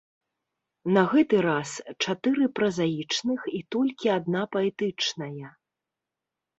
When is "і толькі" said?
3.61-4.07